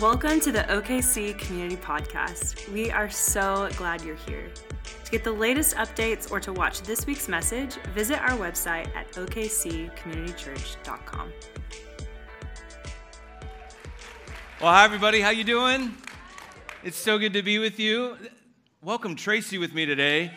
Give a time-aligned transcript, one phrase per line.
[0.00, 2.66] Welcome to the OKC Community Podcast.
[2.72, 4.50] We are so glad you're here.
[5.04, 9.12] To get the latest updates or to watch this week's message, visit our website at
[9.12, 11.32] okccommunitychurch.com.
[14.62, 15.20] Well, hi everybody.
[15.20, 15.94] How you doing?
[16.82, 18.16] It's so good to be with you.
[18.80, 20.32] Welcome Tracy with me today.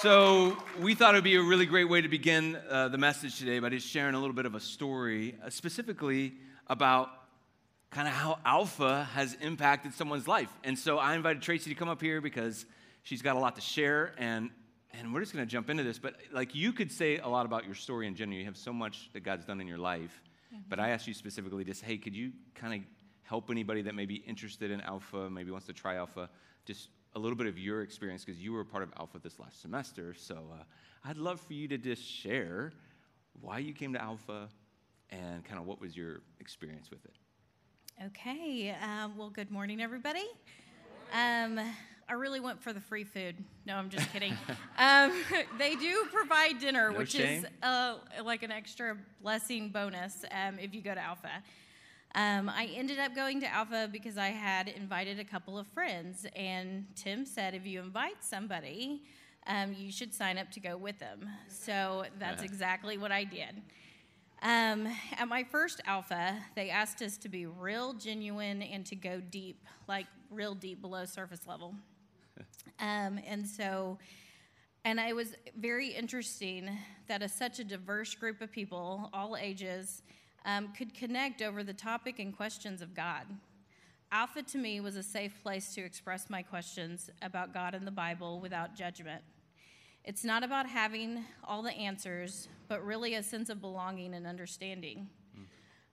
[0.00, 3.38] So, we thought it would be a really great way to begin uh, the message
[3.38, 6.34] today by just sharing a little bit of a story, uh, specifically
[6.68, 7.23] about
[7.94, 10.50] kind of how Alpha has impacted someone's life.
[10.64, 12.66] And so, I invited Tracy to come up here because
[13.04, 14.50] she's got a lot to share, and
[14.92, 15.98] and we're just going to jump into this.
[15.98, 18.38] But like, you could say a lot about your story in general.
[18.38, 20.22] You have so much that God's done in your life.
[20.52, 20.62] Mm-hmm.
[20.68, 22.80] But I asked you specifically, just hey, could you kind of
[23.22, 26.28] help anybody that may be interested in Alpha, maybe wants to try Alpha,
[26.66, 29.38] just a little bit of your experience because you were a part of Alpha this
[29.38, 30.14] last semester.
[30.14, 30.64] So uh,
[31.04, 32.72] I'd love for you to just share
[33.40, 34.48] why you came to Alpha
[35.10, 37.14] and kind of what was your experience with it.
[38.02, 38.74] Okay.
[38.82, 40.24] Um, well, good morning, everybody.
[41.12, 41.60] Um,
[42.08, 43.36] I really went for the free food.
[43.66, 44.36] No, I'm just kidding.
[44.78, 45.12] um,
[45.58, 47.44] they do provide dinner, no which shame.
[47.44, 51.30] is uh, like an extra blessing bonus um, if you go to Alpha.
[52.16, 56.26] Um, I ended up going to Alpha because I had invited a couple of friends,
[56.34, 59.02] and Tim said, if you invite somebody,
[59.46, 61.28] um, you should sign up to go with them.
[61.48, 63.62] So that's exactly what I did.
[64.44, 64.86] Um,
[65.18, 69.64] at my first Alpha, they asked us to be real genuine and to go deep,
[69.88, 71.74] like real deep below surface level.
[72.80, 73.98] Um, and so,
[74.84, 76.76] and it was very interesting
[77.06, 80.02] that a, such a diverse group of people, all ages,
[80.44, 83.26] um, could connect over the topic and questions of God.
[84.10, 87.92] Alpha to me was a safe place to express my questions about God and the
[87.92, 89.22] Bible without judgment.
[90.04, 95.08] It's not about having all the answers, but really a sense of belonging and understanding.
[95.34, 95.44] Mm.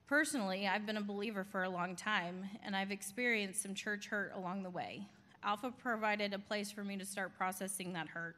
[0.06, 4.32] Personally, I've been a believer for a long time, and I've experienced some church hurt
[4.36, 5.06] along the way.
[5.42, 8.36] Alpha provided a place for me to start processing that hurt.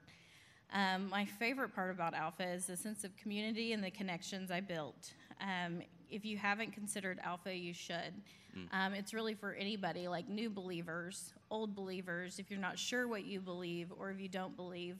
[0.73, 4.61] Um, my favorite part about Alpha is the sense of community and the connections I
[4.61, 5.13] built.
[5.41, 8.15] Um, if you haven't considered Alpha, you should.
[8.57, 8.69] Mm.
[8.73, 12.39] Um, it's really for anybody, like new believers, old believers.
[12.39, 14.99] If you're not sure what you believe or if you don't believe,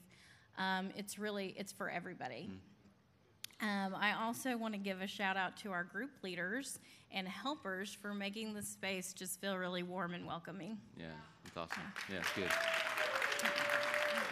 [0.59, 2.51] um, it's really it's for everybody.
[2.51, 2.59] Mm.
[3.63, 6.79] Um, I also want to give a shout out to our group leaders
[7.13, 10.77] and helpers for making the space just feel really warm and welcoming.
[10.99, 11.07] Yeah,
[11.45, 11.83] that's awesome.
[12.11, 12.51] Yeah, it's good.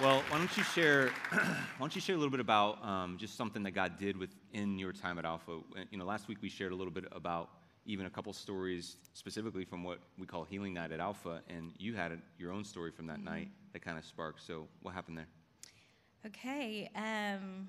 [0.00, 1.10] Well, why don't you share?
[1.30, 4.78] why don't you share a little bit about um, just something that God did within
[4.78, 5.58] your time at Alpha?
[5.90, 7.50] You know, last week we shared a little bit about
[7.84, 11.94] even a couple stories specifically from what we call Healing Night at Alpha, and you
[11.94, 13.24] had a, your own story from that mm-hmm.
[13.26, 14.42] night that kind of sparked.
[14.44, 15.28] So, what happened there?
[16.26, 16.90] Okay.
[16.94, 17.68] Um,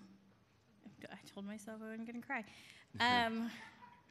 [1.12, 2.44] I told myself I wasn't going to cry.
[3.00, 3.50] Um,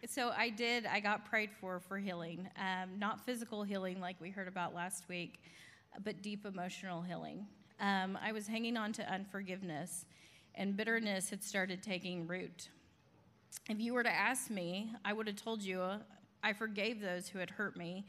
[0.08, 0.86] so I did.
[0.86, 5.08] I got prayed for for healing, um, not physical healing like we heard about last
[5.08, 5.40] week,
[6.02, 7.46] but deep emotional healing
[7.82, 10.06] um, I was hanging on to unforgiveness,
[10.54, 12.68] and bitterness had started taking root.
[13.68, 15.98] If you were to ask me, I would have told you uh,
[16.42, 18.06] I forgave those who had hurt me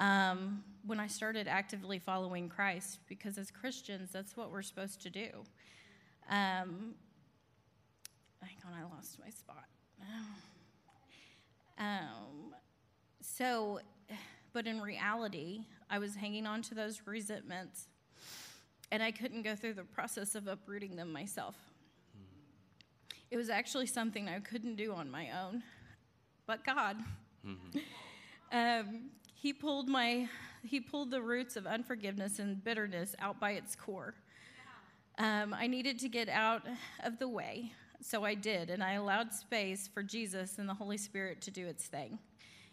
[0.00, 5.10] um, when I started actively following Christ, because as Christians, that's what we're supposed to
[5.10, 5.28] do.
[6.28, 6.94] Um,
[8.42, 9.66] hang on, I lost my spot.
[11.78, 12.52] Um,
[13.22, 13.80] so,
[14.52, 17.88] but in reality, I was hanging on to those resentments
[18.92, 21.56] and I couldn't go through the process of uprooting them myself.
[23.30, 25.62] It was actually something I couldn't do on my own,
[26.46, 26.98] but God.
[27.46, 27.78] Mm-hmm.
[28.52, 29.10] Um,
[29.40, 30.28] he pulled my
[30.62, 34.14] he pulled the roots of unforgiveness and bitterness out by its core.
[35.18, 36.62] Um, I needed to get out
[37.02, 40.96] of the way, so I did, and I allowed space for Jesus and the Holy
[40.96, 42.18] Spirit to do its thing.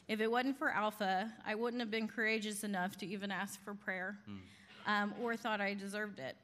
[0.08, 3.74] If it wasn't for Alpha, I wouldn't have been courageous enough to even ask for
[3.74, 4.20] prayer.
[4.30, 4.40] Mm
[4.88, 6.36] um, or thought I deserved it.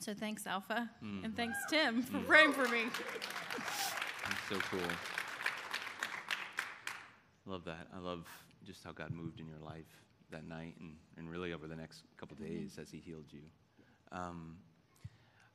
[0.00, 1.24] So thanks, Alpha, mm.
[1.24, 2.26] and thanks, Tim, for mm.
[2.26, 2.84] praying for me.
[4.24, 4.80] That's so cool.
[7.46, 7.88] Love that.
[7.94, 8.26] I love
[8.68, 9.86] just how God moved in your life
[10.30, 12.54] that night and, and really over the next couple mm-hmm.
[12.54, 13.40] days as He healed you.
[14.12, 14.56] Um,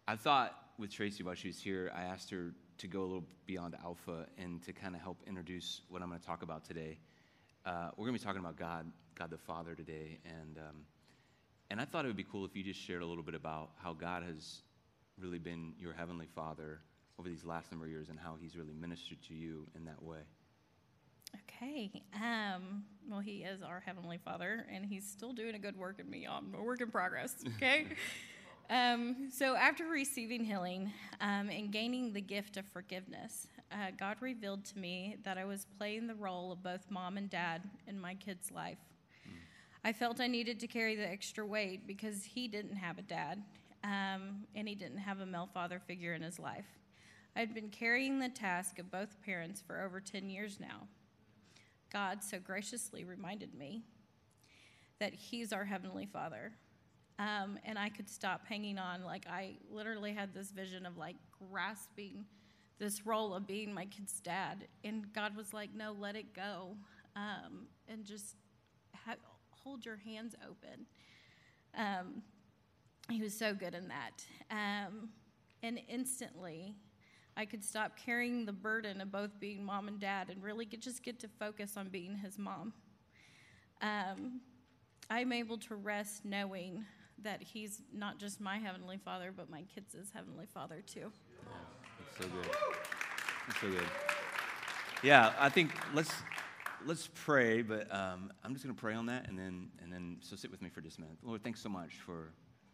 [0.07, 3.27] I thought with Tracy while she was here, I asked her to go a little
[3.45, 6.98] beyond Alpha and to kind of help introduce what I'm going to talk about today.
[7.68, 10.77] Uh, we're going to be talking about God, God the Father today, and um,
[11.69, 13.71] and I thought it would be cool if you just shared a little bit about
[13.81, 14.63] how God has
[15.19, 16.81] really been your Heavenly Father
[17.19, 20.01] over these last number of years and how He's really ministered to you in that
[20.01, 20.19] way.
[21.35, 22.03] Okay.
[22.15, 26.09] Um, well, He is our Heavenly Father, and He's still doing a good work in
[26.09, 26.27] me.
[26.30, 27.35] I'm a work in progress.
[27.56, 27.88] Okay.
[28.69, 30.91] um, so, after receiving healing
[31.21, 35.65] um, and gaining the gift of forgiveness, uh, God revealed to me that I was
[35.77, 38.77] playing the role of both mom and dad in my kid's life.
[39.83, 43.44] I felt I needed to carry the extra weight because he didn't have a dad
[43.83, 46.65] um, and he didn't have a male father figure in his life.
[47.36, 50.88] I'd been carrying the task of both parents for over 10 years now.
[51.93, 53.83] God so graciously reminded me
[54.99, 56.51] that He's our Heavenly Father.
[57.19, 59.03] Um, and I could stop hanging on.
[59.03, 61.15] Like, I literally had this vision of like
[61.51, 62.25] grasping
[62.79, 64.67] this role of being my kid's dad.
[64.83, 66.75] And God was like, no, let it go.
[67.15, 68.35] Um, and just
[69.05, 69.15] ha-
[69.51, 70.87] hold your hands open.
[71.77, 72.23] Um,
[73.09, 74.25] he was so good in that.
[74.49, 75.09] Um,
[75.61, 76.75] and instantly,
[77.35, 80.81] I could stop carrying the burden of both being mom and dad and really get,
[80.81, 82.74] just get to focus on being his mom.
[83.81, 84.41] Um,
[85.09, 86.85] I'm able to rest knowing
[87.24, 91.12] that he's not just my heavenly father, but my kids' heavenly father too.
[91.45, 91.53] Yeah,
[92.00, 92.51] that's so good.
[93.47, 93.89] That's so good.
[95.03, 96.12] Yeah, I think let's
[96.86, 100.18] let's pray, but um, I'm just going to pray on that, and then and then
[100.21, 101.18] so sit with me for just a minute.
[101.24, 102.31] Lord, thanks so much for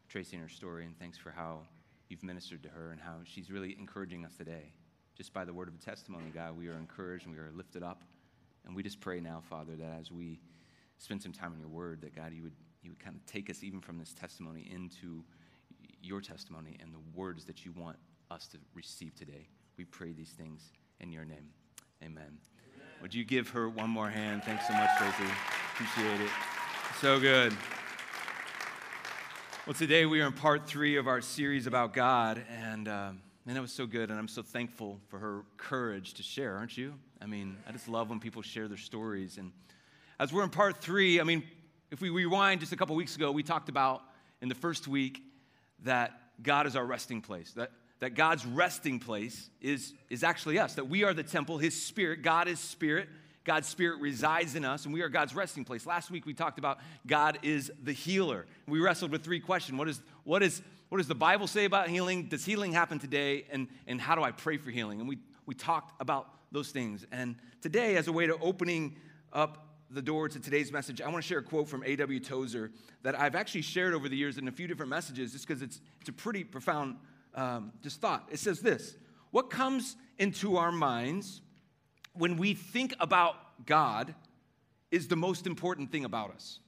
[0.08, 1.62] tracing her story, and thanks for how
[2.10, 4.74] you've ministered to her and how she's really encouraging us today.
[5.16, 7.84] Just by the word of a testimony, God, we are encouraged and we are lifted
[7.84, 8.04] up,
[8.66, 10.40] and we just pray now, Father, that as we
[10.98, 13.50] spend some time in your word, that God, you would you would kind of take
[13.50, 15.24] us even from this testimony into
[16.02, 17.98] your testimony and the words that you want
[18.32, 19.48] us to receive today.
[19.78, 21.50] We pray these things in your name.
[22.04, 22.38] Amen.
[23.02, 24.44] Would you give her one more hand?
[24.44, 25.32] Thanks so much, Tracy.
[25.74, 26.32] Appreciate it.
[27.02, 27.54] So good.
[29.70, 33.54] Well, today we are in part three of our series about God, and um, man,
[33.54, 36.96] that was so good, and I'm so thankful for her courage to share, aren't you?
[37.22, 39.38] I mean, I just love when people share their stories.
[39.38, 39.52] And
[40.20, 41.44] as we're in part three, I mean,
[41.92, 44.02] if we rewind just a couple weeks ago, we talked about
[44.42, 45.22] in the first week
[45.84, 47.70] that God is our resting place, that,
[48.00, 52.24] that God's resting place is, is actually us, that we are the temple, His Spirit,
[52.24, 53.08] God is Spirit.
[53.50, 55.88] God's Spirit resides in us, and we are God's resting place.
[55.88, 58.46] Last week we talked about God is the healer.
[58.68, 59.76] We wrestled with three questions.
[59.76, 62.28] What, is, what, is, what does the Bible say about healing?
[62.28, 63.46] Does healing happen today?
[63.52, 65.00] And, and how do I pray for healing?
[65.00, 65.18] And we,
[65.48, 67.08] we talked about those things.
[67.12, 68.98] And today, as a way to opening
[69.34, 72.20] up the door to today's message, I want to share a quote from A.W.
[72.20, 72.70] Tozer
[73.02, 75.82] that I've actually shared over the years in a few different messages, just because it's,
[76.02, 76.98] it's a pretty profound
[77.34, 78.30] um, just thought.
[78.32, 78.96] It says this
[79.32, 81.42] What comes into our minds
[82.20, 84.14] when we think about God
[84.92, 86.60] is the most important thing about us?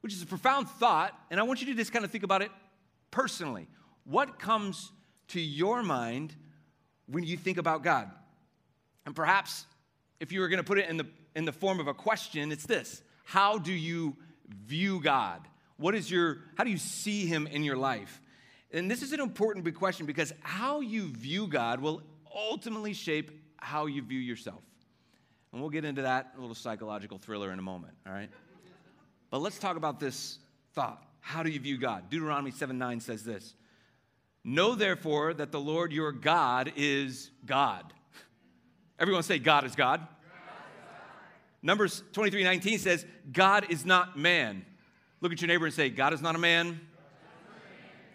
[0.00, 2.42] Which is a profound thought, and I want you to just kind of think about
[2.42, 2.50] it
[3.12, 3.68] personally.
[4.04, 4.90] What comes
[5.28, 6.34] to your mind
[7.06, 8.10] when you think about God?
[9.06, 9.66] And perhaps
[10.18, 12.52] if you were going to put it in the in the form of a question,
[12.52, 14.16] it's this How do you
[14.48, 15.40] view God?
[15.76, 18.20] What is your, how do you see him in your life?
[18.72, 22.02] And this is an important big question because how you view God will
[22.34, 23.30] ultimately shape
[23.62, 24.62] how you view yourself.
[25.52, 28.30] And we'll get into that little psychological thriller in a moment, all right?
[29.30, 30.38] But let's talk about this
[30.74, 31.02] thought.
[31.20, 32.10] How do you view God?
[32.10, 33.54] Deuteronomy 7 9 says this
[34.44, 37.92] Know therefore that the Lord your God is God.
[38.98, 40.06] Everyone say, God is God.
[41.62, 44.66] Numbers 23 19 says, God is not man.
[45.20, 46.80] Look at your neighbor and say, God is not a man.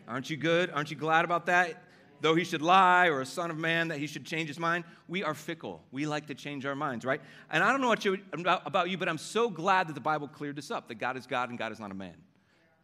[0.08, 0.70] Aren't you good?
[0.72, 1.82] Aren't you glad about that?
[2.22, 4.84] Though he should lie, or a son of man, that he should change his mind.
[5.08, 5.84] We are fickle.
[5.92, 7.22] We like to change our minds, right?
[7.50, 10.28] And I don't know what you, about you, but I'm so glad that the Bible
[10.28, 12.16] cleared this up that God is God and God is not a man.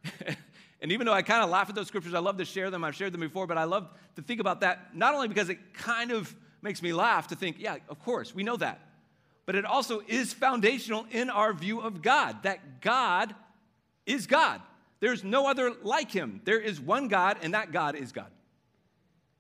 [0.82, 2.84] and even though I kind of laugh at those scriptures, I love to share them.
[2.84, 5.74] I've shared them before, but I love to think about that, not only because it
[5.74, 8.80] kind of makes me laugh to think, yeah, of course, we know that
[9.46, 13.36] but it also is foundational in our view of God that God
[14.06, 14.62] is God.
[15.00, 16.42] There's no other like him.
[16.46, 18.32] There is one God, and that God is God.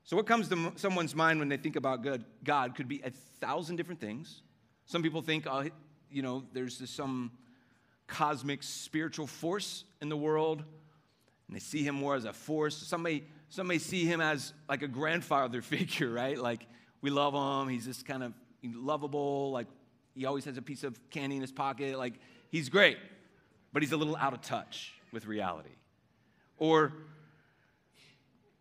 [0.06, 2.26] So, what comes to someone's mind when they think about God?
[2.44, 4.42] God could be a thousand different things.
[4.86, 5.66] Some people think, uh,
[6.12, 7.32] you know, there's this, some
[8.08, 10.60] cosmic spiritual force in the world,
[11.48, 12.76] and they see him more as a force.
[12.76, 16.38] Some may, some may see him as like a grandfather figure, right?
[16.38, 16.68] Like,
[17.02, 17.70] we love him.
[17.70, 19.68] He's just kind of lovable, like
[20.16, 21.98] he always has a piece of candy in his pocket.
[21.98, 22.16] Like,
[22.50, 22.98] he's great,
[23.72, 25.76] but he's a little out of touch with reality.
[26.58, 26.94] Or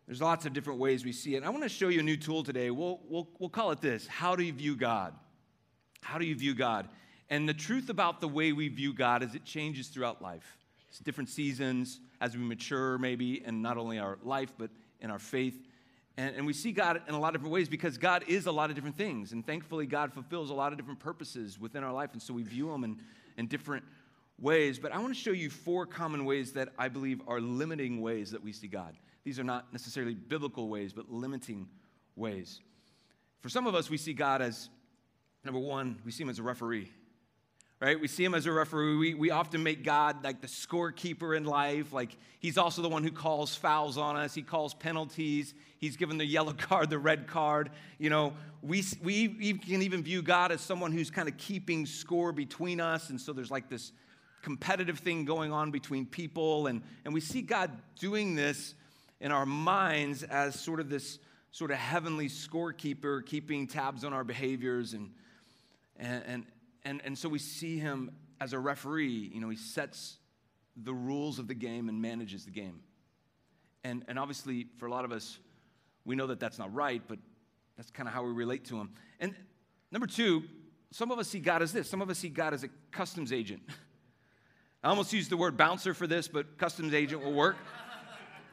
[0.06, 1.44] there's lots of different ways we see it.
[1.44, 2.70] I want to show you a new tool today.
[2.70, 5.14] We'll, we'll, we'll call it this How do you view God?
[6.02, 6.88] How do you view God?
[7.30, 10.58] And the truth about the way we view God is it changes throughout life.
[10.90, 14.68] It's different seasons as we mature, maybe, in not only our life, but
[15.00, 15.56] in our faith.
[16.18, 18.52] And, and, we see God in a lot of different ways because God is a
[18.52, 19.32] lot of different things.
[19.32, 22.10] And thankfully, God fulfills a lot of different purposes within our life.
[22.12, 22.98] And so we view Him in,
[23.38, 23.84] in different
[24.38, 24.78] ways.
[24.78, 28.30] But I want to show you four common ways that I believe are limiting ways
[28.32, 28.94] that we see God.
[29.24, 31.68] These are not necessarily biblical ways, but limiting
[32.16, 32.60] ways.
[33.40, 34.68] For some of us, we see God as
[35.44, 36.90] number one, we see him as a referee
[37.82, 37.98] right?
[38.00, 38.96] We see him as a referee.
[38.96, 41.92] We, we often make God like the scorekeeper in life.
[41.92, 46.16] Like he's also the one who calls fouls on us, he calls penalties, he's given
[46.16, 47.70] the yellow card, the red card.
[47.98, 52.30] You know, we, we can even view God as someone who's kind of keeping score
[52.30, 53.10] between us.
[53.10, 53.90] And so there's like this
[54.42, 56.68] competitive thing going on between people.
[56.68, 58.74] And, and we see God doing this
[59.22, 61.20] in our minds as sort of this
[61.52, 65.10] sort of heavenly scorekeeper, keeping tabs on our behaviors and,
[65.96, 66.46] and, and,
[66.84, 68.10] and, and so we see him
[68.40, 69.30] as a referee.
[69.32, 70.16] You know, he sets
[70.76, 72.80] the rules of the game and manages the game.
[73.84, 75.38] And, and obviously, for a lot of us,
[76.04, 77.18] we know that that's not right, but
[77.76, 78.90] that's kind of how we relate to him.
[79.20, 79.34] And
[79.92, 80.42] number two,
[80.90, 81.88] some of us see God as this.
[81.88, 83.62] Some of us see God as a customs agent.
[84.82, 87.56] I almost used the word bouncer for this, but customs agent will work.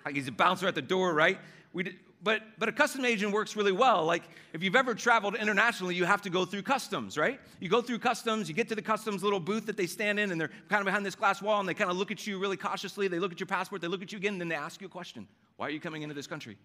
[0.05, 1.37] Like he's a bouncer at the door, right?
[1.73, 4.03] We did, but, but a custom agent works really well.
[4.03, 7.39] Like if you've ever traveled internationally, you have to go through customs, right?
[7.59, 10.31] You go through customs, you get to the customs little booth that they stand in,
[10.31, 12.39] and they're kind of behind this glass wall, and they kind of look at you
[12.39, 13.07] really cautiously.
[13.07, 14.87] They look at your passport, they look at you again, and then they ask you
[14.87, 16.57] a question Why are you coming into this country?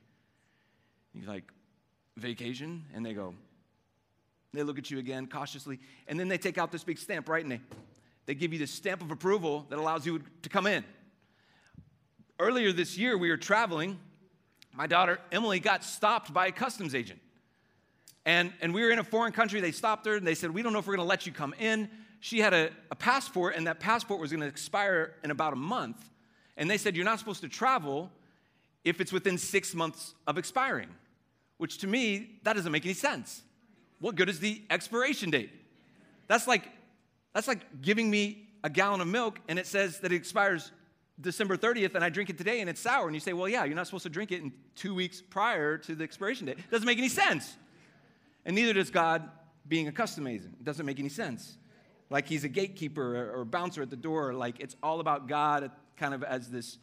[1.14, 1.44] You're like,
[2.16, 2.84] Vacation?
[2.94, 3.34] And they go,
[4.52, 7.42] they look at you again cautiously, and then they take out this big stamp, right?
[7.42, 7.60] And they,
[8.26, 10.84] they give you this stamp of approval that allows you to come in.
[12.38, 13.98] Earlier this year, we were traveling
[14.76, 17.20] my daughter Emily got stopped by a customs agent.
[18.26, 19.60] And, and we were in a foreign country.
[19.60, 21.32] They stopped her and they said, We don't know if we're going to let you
[21.32, 21.88] come in.
[22.20, 25.56] She had a, a passport, and that passport was going to expire in about a
[25.56, 26.10] month.
[26.56, 28.10] And they said, You're not supposed to travel
[28.82, 30.88] if it's within six months of expiring,
[31.58, 33.42] which to me, that doesn't make any sense.
[34.00, 35.50] What good is the expiration date?
[36.26, 36.68] That's like,
[37.32, 40.72] that's like giving me a gallon of milk and it says that it expires
[41.20, 43.06] December 30th and I drink it today and it's sour.
[43.06, 45.78] And you say, well, yeah, you're not supposed to drink it in two weeks prior
[45.78, 46.58] to the expiration date.
[46.58, 47.56] It doesn't make any sense.
[48.44, 49.28] And neither does God
[49.66, 50.56] being a custom agent.
[50.60, 51.56] It doesn't make any sense.
[52.10, 54.34] Like he's a gatekeeper or, bouncer at the door.
[54.34, 56.78] Like it's all about God kind of as this,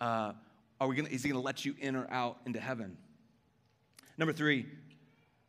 [0.00, 0.32] uh,
[0.80, 2.96] are we gonna, is he going to let you in or out into heaven?
[4.16, 4.66] Number three,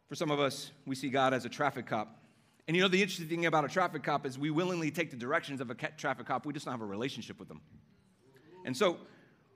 [0.09, 2.19] for some of us, we see God as a traffic cop.
[2.67, 5.17] And you know, the interesting thing about a traffic cop is we willingly take the
[5.17, 7.61] directions of a traffic cop, we just don't have a relationship with them.
[8.65, 8.97] And so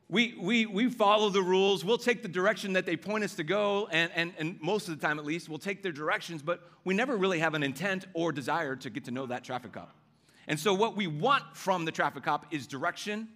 [0.07, 1.83] we, we, we follow the rules.
[1.83, 4.99] We'll take the direction that they point us to go, and, and, and most of
[4.99, 8.05] the time at least, we'll take their directions, but we never really have an intent
[8.13, 9.93] or desire to get to know that traffic cop.
[10.47, 13.27] And so, what we want from the traffic cop is direction,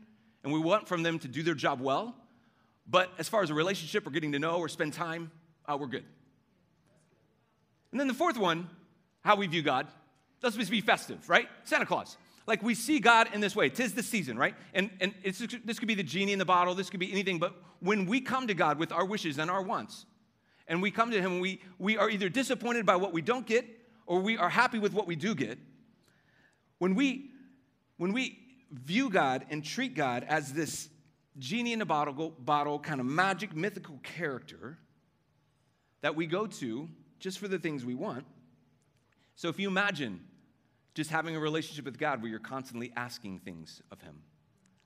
[0.44, 2.16] and we want from them to do their job well.
[2.90, 5.32] But as far as a relationship or getting to know or spend time,
[5.68, 6.06] uh, we're good.
[7.92, 8.68] And then the fourth one,
[9.24, 9.88] how we view God,
[10.42, 11.48] that's supposed to be festive, right?
[11.64, 12.18] Santa Claus.
[12.46, 13.70] Like we see God in this way.
[13.70, 14.56] Tis the season, right?
[14.74, 15.14] And, and
[15.66, 18.22] this could be the genie in the bottle, this could be anything, but when we
[18.22, 20.06] come to God with our wishes and our wants,
[20.68, 23.66] and we come to Him, we, we are either disappointed by what we don't get
[24.06, 25.58] or we are happy with what we do get.
[26.78, 27.32] When we,
[27.98, 28.40] when we
[28.72, 30.90] view God and treat God as this
[31.38, 34.78] genie in a bottle, bottle kind of magic, mythical character
[36.02, 38.26] that we go to just for the things we want.
[39.36, 40.22] So if you imagine
[40.94, 44.16] just having a relationship with God where you're constantly asking things of Him.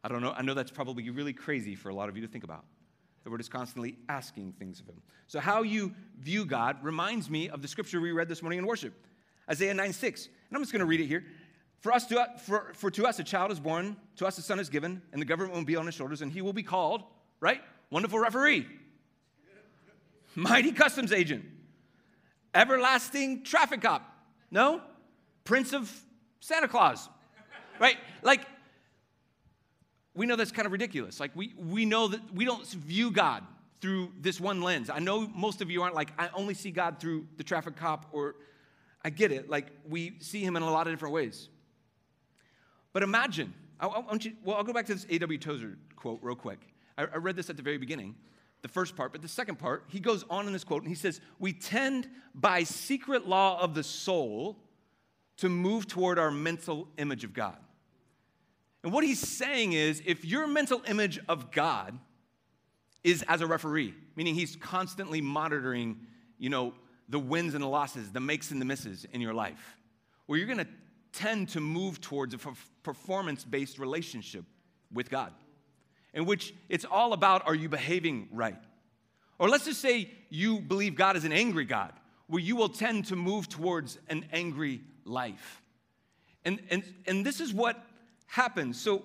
[0.04, 2.28] I don't know, I know that's probably really crazy for a lot of you to
[2.28, 2.66] think about,
[3.24, 5.02] that we're just constantly asking things of Him.
[5.28, 8.66] So, how you view God reminds me of the scripture we read this morning in
[8.66, 8.94] worship
[9.50, 10.26] Isaiah 9 6.
[10.26, 11.24] And I'm just going to read it here.
[11.80, 14.60] For, us to, for, for to us a child is born, to us a son
[14.60, 17.04] is given, and the government will be on his shoulders, and he will be called,
[17.40, 17.62] right?
[17.92, 18.66] Wonderful referee,
[20.36, 21.46] mighty customs agent,
[22.54, 24.12] everlasting traffic cop.
[24.50, 24.82] No?
[25.48, 25.90] Prince of
[26.42, 27.08] Santa Claus,
[27.80, 27.96] right?
[28.22, 28.42] Like,
[30.14, 31.22] we know that's kind of ridiculous.
[31.22, 33.46] Like, we, we know that we don't view God
[33.80, 34.90] through this one lens.
[34.90, 38.08] I know most of you aren't like, I only see God through the traffic cop,
[38.12, 38.36] or
[39.06, 39.50] I get it.
[39.50, 41.48] Like, we see him in a lot of different ways.
[42.92, 45.40] But imagine, I, I want you, well, I'll go back to this A.W.
[45.40, 46.60] Tozer quote real quick.
[46.98, 48.16] I, I read this at the very beginning,
[48.64, 50.96] the first part, but the second part, he goes on in this quote and he
[50.96, 54.60] says, We tend by secret law of the soul
[55.38, 57.58] to move toward our mental image of God.
[58.84, 61.98] And what he's saying is if your mental image of God
[63.04, 65.98] is as a referee, meaning he's constantly monitoring,
[66.38, 66.74] you know,
[67.10, 69.78] the wins and the losses, the makes and the misses in your life,
[70.26, 70.68] where you're going to
[71.14, 72.40] tend to move towards a
[72.84, 74.46] performance based relationship
[74.92, 75.34] with God,
[76.14, 78.62] in which it's all about are you behaving right?
[79.40, 81.94] Or let's just say you believe God is an angry God,
[82.28, 85.62] where you will tend to move towards an angry life.
[86.46, 87.84] And, and, and this is what
[88.28, 88.80] happens.
[88.80, 89.04] So,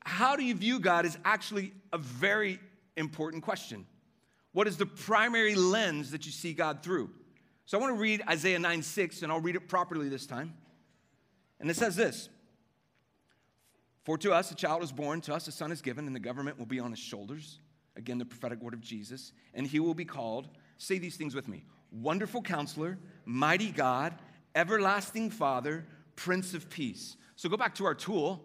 [0.00, 2.60] how do you view God is actually a very
[2.96, 3.86] important question.
[4.52, 7.10] What is the primary lens that you see God through?
[7.66, 10.54] So I want to read Isaiah 9 6, and I'll read it properly this time.
[11.60, 12.28] And it says this
[14.04, 16.20] For to us a child is born, to us a son is given, and the
[16.20, 17.58] government will be on his shoulders.
[17.96, 19.32] Again, the prophetic word of Jesus.
[19.54, 24.14] And he will be called, say these things with me Wonderful counselor, mighty God,
[24.54, 27.16] everlasting Father, Prince of Peace.
[27.36, 28.44] So go back to our tool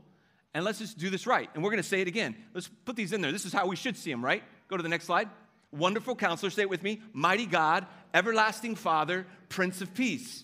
[0.54, 1.50] and let's just do this right.
[1.54, 2.36] And we're going to say it again.
[2.54, 3.32] Let's put these in there.
[3.32, 4.44] This is how we should see them, right?
[4.68, 5.30] Go to the next slide.
[5.72, 7.02] Wonderful counselor, say it with me.
[7.14, 10.44] Mighty God, everlasting Father, Prince of Peace.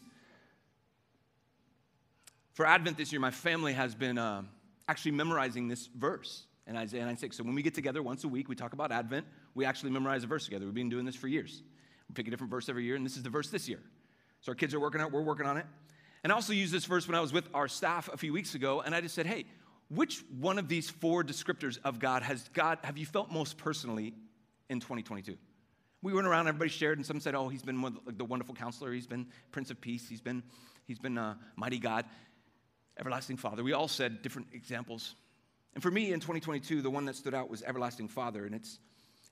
[2.53, 4.43] For Advent this year, my family has been uh,
[4.87, 7.37] actually memorizing this verse in Isaiah 9 6.
[7.37, 10.23] So when we get together once a week, we talk about Advent, we actually memorize
[10.23, 10.65] a verse together.
[10.65, 11.63] We've been doing this for years.
[12.07, 13.79] We pick a different verse every year, and this is the verse this year.
[14.45, 15.65] So our kids are working on it, we're working on it.
[16.23, 18.53] And I also used this verse when I was with our staff a few weeks
[18.53, 19.45] ago, and I just said, hey,
[19.89, 24.13] which one of these four descriptors of God has God have you felt most personally
[24.69, 25.35] in 2022?
[26.03, 28.93] We went around, everybody shared, and some said, "Oh, he's been like the wonderful counselor.
[28.93, 30.07] He's been Prince of Peace.
[30.07, 30.43] He's been,
[30.85, 32.05] he's been uh, mighty God,
[32.99, 35.15] everlasting Father." We all said different examples.
[35.73, 38.79] And for me in 2022, the one that stood out was everlasting Father, and it's,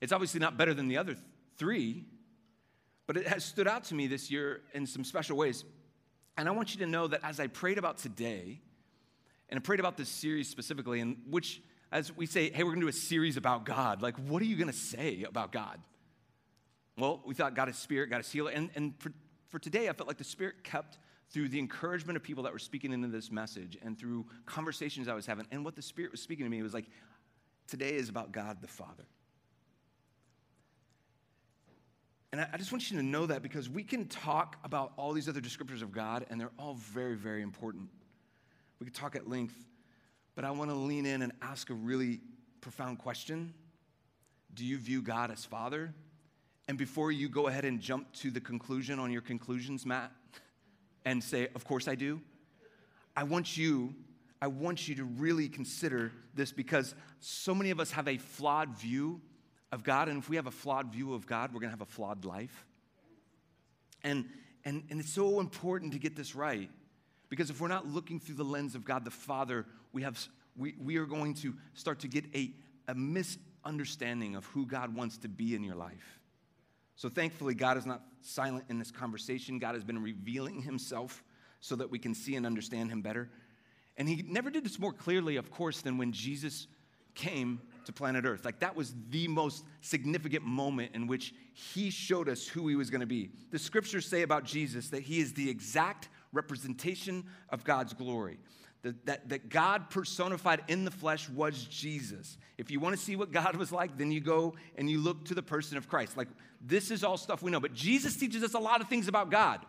[0.00, 1.24] it's obviously not better than the other th-
[1.56, 2.04] three,
[3.06, 5.64] but it has stood out to me this year in some special ways.
[6.36, 8.60] And I want you to know that as I prayed about today,
[9.48, 12.82] and I prayed about this series specifically, in which, as we say, hey, we're gonna
[12.82, 15.78] do a series about God, like, what are you gonna say about God?
[16.96, 18.50] Well, we thought God is spirit, God is healer.
[18.50, 19.12] And, and for,
[19.48, 20.98] for today, I felt like the Spirit kept
[21.30, 25.14] through the encouragement of people that were speaking into this message and through conversations I
[25.14, 25.46] was having.
[25.50, 26.86] And what the Spirit was speaking to me was like,
[27.66, 29.04] today is about God the Father.
[32.34, 35.28] And I, just want you to know that because we can talk about all these
[35.28, 37.88] other descriptors of God, and they're all very, very important.
[38.80, 39.54] We could talk at length,
[40.34, 42.18] but I want to lean in and ask a really
[42.60, 43.54] profound question
[44.52, 45.94] Do you view God as Father?
[46.66, 50.10] And before you go ahead and jump to the conclusion on your conclusions, Matt,
[51.04, 52.20] and say, Of course I do,
[53.14, 53.94] I want you.
[54.42, 58.76] I want you to really consider this because so many of us have a flawed
[58.76, 59.20] view
[59.74, 60.08] of God.
[60.08, 62.24] And if we have a flawed view of God, we're going to have a flawed
[62.24, 62.64] life.
[64.02, 64.26] And,
[64.64, 66.70] and, and it's so important to get this right
[67.28, 70.18] because if we're not looking through the lens of God the Father, we, have,
[70.56, 72.52] we, we are going to start to get a,
[72.88, 76.20] a misunderstanding of who God wants to be in your life.
[76.96, 79.58] So thankfully, God is not silent in this conversation.
[79.58, 81.24] God has been revealing himself
[81.60, 83.30] so that we can see and understand him better.
[83.96, 86.68] And he never did this more clearly, of course, than when Jesus
[87.14, 88.44] came to planet Earth.
[88.44, 92.90] Like that was the most significant moment in which he showed us who he was
[92.90, 93.30] going to be.
[93.50, 98.38] The scriptures say about Jesus that he is the exact representation of God's glory.
[98.82, 102.36] That, that, that God personified in the flesh was Jesus.
[102.58, 105.24] If you want to see what God was like, then you go and you look
[105.26, 106.18] to the person of Christ.
[106.18, 106.28] Like,
[106.60, 107.60] this is all stuff we know.
[107.60, 109.64] But Jesus teaches us a lot of things about God.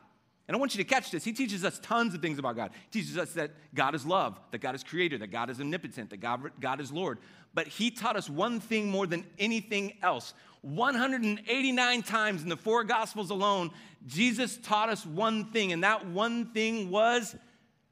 [0.48, 1.24] And I want you to catch this.
[1.24, 2.72] He teaches us tons of things about God.
[2.92, 6.12] He teaches us that God is love, that God is creator, that God is omnipotent,
[6.12, 7.18] that God, God is Lord.
[7.54, 10.34] But he taught us one thing more than anything else.
[10.62, 13.72] 189 times in the four Gospels alone,
[14.06, 17.36] Jesus taught us one thing, and that one thing was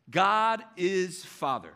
[0.09, 1.73] God is Father.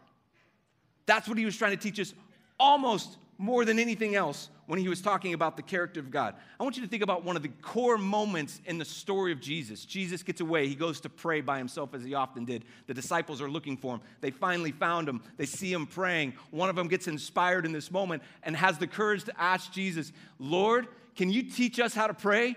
[1.07, 2.13] That's what he was trying to teach us
[2.59, 6.35] almost more than anything else when he was talking about the character of God.
[6.59, 9.39] I want you to think about one of the core moments in the story of
[9.39, 9.85] Jesus.
[9.85, 10.67] Jesus gets away.
[10.67, 12.65] He goes to pray by himself, as he often did.
[12.85, 14.01] The disciples are looking for him.
[14.21, 15.23] They finally found him.
[15.37, 16.33] They see him praying.
[16.51, 20.11] One of them gets inspired in this moment and has the courage to ask Jesus,
[20.37, 22.55] Lord, can you teach us how to pray?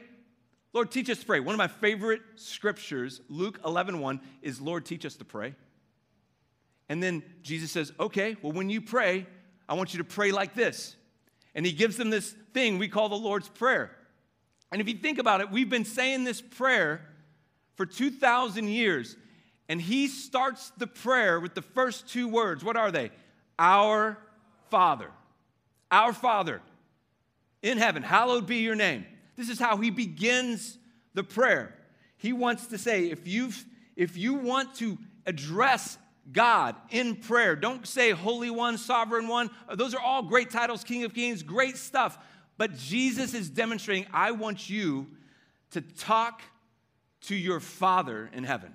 [0.73, 1.41] Lord, teach us to pray.
[1.41, 5.55] One of my favorite scriptures, Luke 11 1, is Lord, teach us to pray.
[6.89, 9.27] And then Jesus says, Okay, well, when you pray,
[9.69, 10.97] I want you to pray like this.
[11.55, 13.91] And he gives them this thing we call the Lord's Prayer.
[14.73, 17.01] And if you think about it, we've been saying this prayer
[17.75, 19.17] for 2,000 years.
[19.69, 22.65] And he starts the prayer with the first two words.
[22.65, 23.11] What are they?
[23.59, 24.19] Our
[24.71, 25.11] Father.
[25.91, 26.61] Our Father
[27.63, 29.05] in heaven, hallowed be your name.
[29.37, 30.79] This is how he begins
[31.15, 31.75] the prayer.
[32.17, 33.51] He wants to say, if, you
[33.97, 35.99] if you want to address
[36.33, 37.57] God in prayer.
[37.57, 39.51] Don't say Holy One, Sovereign One.
[39.75, 42.19] Those are all great titles, King of Kings, great stuff.
[42.57, 45.07] But Jesus is demonstrating, I want you
[45.71, 46.43] to talk
[47.23, 48.75] to your Father in heaven.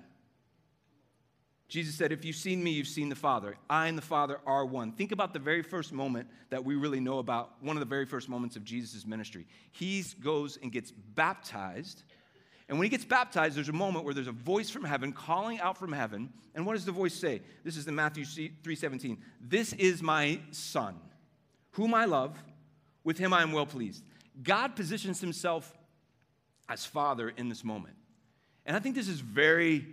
[1.68, 3.56] Jesus said, If you've seen me, you've seen the Father.
[3.68, 4.92] I and the Father are one.
[4.92, 8.06] Think about the very first moment that we really know about, one of the very
[8.06, 9.46] first moments of Jesus' ministry.
[9.72, 12.04] He goes and gets baptized
[12.68, 15.60] and when he gets baptized, there's a moment where there's a voice from heaven calling
[15.60, 16.32] out from heaven.
[16.54, 17.42] And what does the voice say?
[17.62, 19.18] This is in Matthew 3:17.
[19.40, 20.98] This is my son,
[21.72, 22.36] whom I love,
[23.04, 24.02] with him I am well pleased.
[24.42, 25.76] God positions himself
[26.68, 27.94] as father in this moment.
[28.64, 29.86] And I think this is very,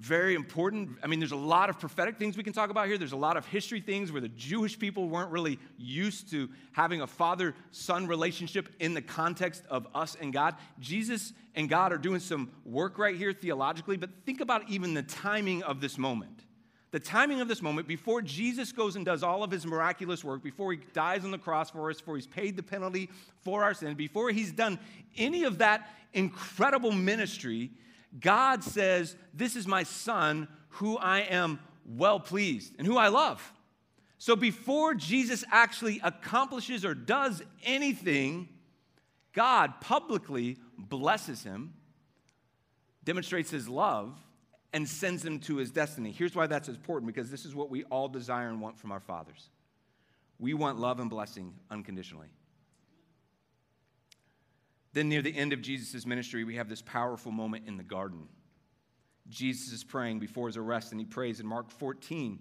[0.00, 0.96] very important.
[1.02, 2.96] I mean, there's a lot of prophetic things we can talk about here.
[2.96, 7.02] There's a lot of history things where the Jewish people weren't really used to having
[7.02, 10.54] a father son relationship in the context of us and God.
[10.78, 15.02] Jesus and God are doing some work right here theologically, but think about even the
[15.02, 16.46] timing of this moment.
[16.92, 20.42] The timing of this moment, before Jesus goes and does all of his miraculous work,
[20.42, 23.10] before he dies on the cross for us, before he's paid the penalty
[23.42, 24.78] for our sin, before he's done
[25.18, 27.70] any of that incredible ministry,
[28.18, 33.52] God says, This is my son who I am well pleased and who I love.
[34.18, 38.48] So before Jesus actually accomplishes or does anything,
[39.32, 41.72] God publicly blesses him,
[43.04, 44.18] demonstrates his love,
[44.72, 46.12] and sends him to his destiny.
[46.12, 49.00] Here's why that's important because this is what we all desire and want from our
[49.00, 49.48] fathers.
[50.38, 52.28] We want love and blessing unconditionally.
[54.92, 58.28] Then, near the end of Jesus' ministry, we have this powerful moment in the garden.
[59.28, 62.38] Jesus is praying before his arrest, and he prays in Mark 14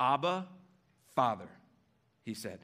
[0.00, 0.46] Abba,
[1.14, 1.48] Father,
[2.24, 2.60] he said,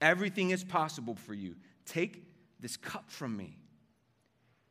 [0.00, 1.54] everything is possible for you.
[1.84, 2.24] Take
[2.60, 3.56] this cup from me.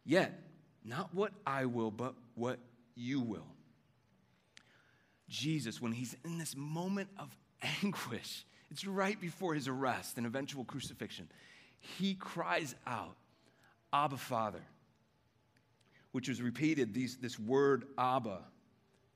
[0.04, 0.40] Yet,
[0.84, 2.60] not what I will, but what
[2.96, 3.48] you will.
[5.30, 7.36] Jesus, when he's in this moment of
[7.84, 11.30] anguish, it's right before his arrest and eventual crucifixion,
[11.80, 13.16] he cries out,
[13.94, 14.62] Abba, Father,
[16.12, 16.94] which was repeated.
[16.94, 18.40] These, this word Abba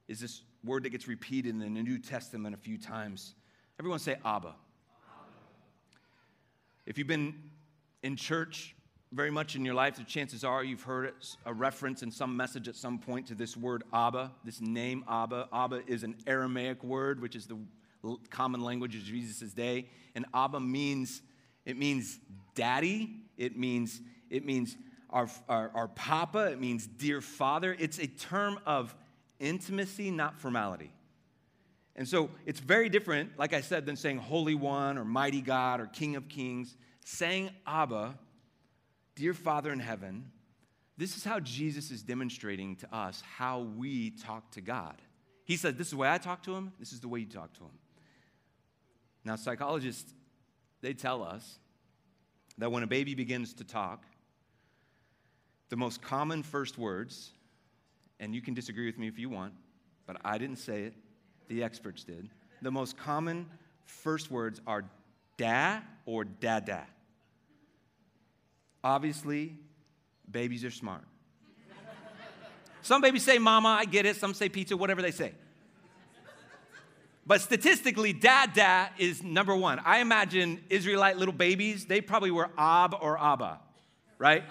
[0.07, 3.36] is this word that gets repeated in the New Testament a few times.
[3.79, 4.25] Everyone say Abba.
[4.25, 4.55] Abba.
[6.86, 7.34] If you've been
[8.03, 8.75] in church
[9.12, 11.13] very much in your life, the chances are you've heard
[11.45, 15.49] a reference in some message at some point to this word Abba, this name Abba.
[15.51, 17.57] Abba is an Aramaic word, which is the
[18.29, 19.88] common language of Jesus' day.
[20.15, 21.21] And Abba means,
[21.65, 22.19] it means
[22.55, 24.01] daddy, it means
[24.32, 24.76] it means
[25.12, 27.76] our, our, our papa, it means dear father.
[27.78, 28.96] It's a term of
[29.39, 30.91] intimacy, not formality.
[31.96, 35.82] And so it's very different, like I said, than saying Holy One or Mighty God
[35.82, 36.76] or King of Kings.
[37.04, 38.17] Saying Abba,
[39.15, 40.32] dear Father in heaven,
[40.98, 45.02] this is how Jesus is demonstrating to us how we talk to God.
[45.44, 47.26] He said, This is the way I talk to him, this is the way you
[47.26, 47.72] talk to him.
[49.26, 50.13] Now, psychologists,
[50.82, 51.60] they tell us
[52.58, 54.06] that when a baby begins to talk,
[55.71, 57.31] the most common first words,
[58.19, 59.53] and you can disagree with me if you want,
[60.05, 60.93] but I didn't say it,
[61.47, 62.29] the experts did.
[62.62, 63.49] The most common
[63.86, 64.84] first words are
[65.38, 66.86] da or dada.
[68.84, 69.55] Obviously,
[70.29, 71.05] babies are smart.
[72.81, 74.17] Some babies say mama, I get it.
[74.17, 75.31] Some say pizza, whatever they say.
[77.25, 79.79] But statistically, dada is number one.
[79.86, 83.62] I imagine Israelite little babies, they probably were ab or abba,
[84.17, 84.43] right?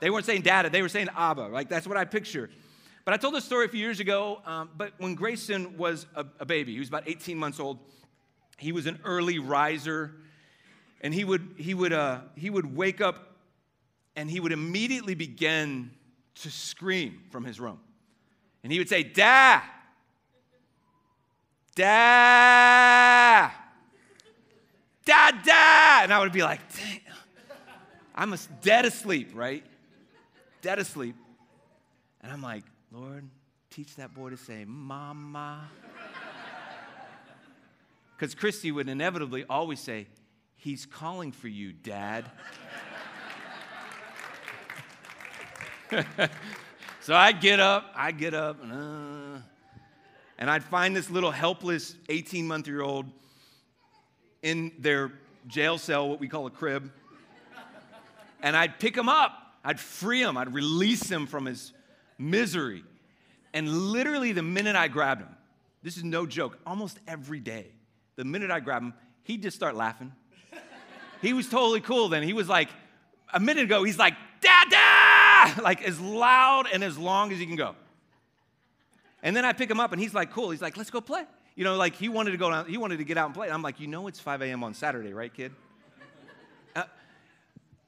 [0.00, 1.42] They weren't saying dada, they were saying Abba.
[1.42, 2.50] Like, that's what I picture.
[3.04, 4.42] But I told this story a few years ago.
[4.44, 7.78] Um, but when Grayson was a, a baby, he was about 18 months old,
[8.58, 10.12] he was an early riser.
[11.00, 13.36] And he would, he would, uh, he would wake up
[14.16, 15.90] and he would immediately begin
[16.36, 17.78] to scream from his room.
[18.62, 19.60] And he would say, Da!
[21.76, 23.50] Da!
[25.04, 26.02] Da, da!
[26.02, 26.60] And I would be like.
[28.14, 29.62] I'm dead asleep, right?
[30.66, 31.14] Dead asleep.
[32.22, 33.28] And I'm like, Lord,
[33.70, 35.70] teach that boy to say, Mama.
[38.16, 40.08] Because Christy would inevitably always say,
[40.56, 42.24] He's calling for you, Dad.
[47.00, 49.38] so I'd get up, I'd get up, and, uh,
[50.38, 53.06] and I'd find this little helpless 18 month year old
[54.42, 55.12] in their
[55.46, 56.90] jail cell, what we call a crib,
[58.42, 61.72] and I'd pick him up I'd free him, I'd release him from his
[62.18, 62.84] misery.
[63.52, 65.36] And literally, the minute I grabbed him,
[65.82, 67.66] this is no joke, almost every day,
[68.14, 70.12] the minute I grabbed him, he'd just start laughing.
[71.20, 72.22] he was totally cool then.
[72.22, 72.68] He was like,
[73.34, 75.60] a minute ago, he's like, Dada!
[75.60, 77.74] Like as loud and as long as he can go.
[79.20, 80.50] And then I pick him up and he's like, cool.
[80.50, 81.24] He's like, let's go play.
[81.56, 83.48] You know, like he wanted to go down, he wanted to get out and play.
[83.48, 84.62] And I'm like, you know, it's 5 a.m.
[84.62, 85.52] on Saturday, right, kid?
[86.76, 86.84] Uh,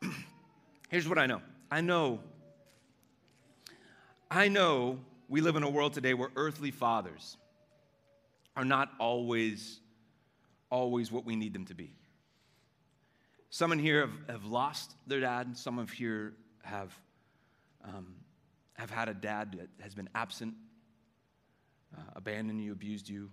[0.88, 2.20] here's what I know I know,
[4.30, 7.36] I know we live in a world today where earthly fathers
[8.56, 9.80] are not always,
[10.70, 11.92] always what we need them to be.
[13.50, 15.56] Some in here have, have lost their dad.
[15.56, 16.94] Some of here have,
[17.84, 18.14] um,
[18.74, 20.54] have had a dad that has been absent,
[21.96, 23.30] uh, abandoned you, abused you.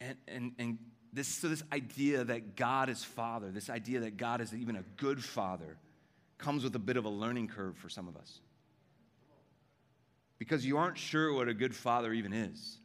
[0.00, 0.78] And, and, and
[1.12, 4.82] this, so this idea that God is father, this idea that God is even a
[4.96, 5.76] good father,
[6.38, 8.40] comes with a bit of a learning curve for some of us.
[10.38, 12.78] because you aren't sure what a good father even is.